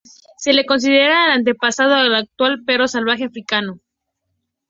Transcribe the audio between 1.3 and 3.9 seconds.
antepasado del actual "perro salvaje africano".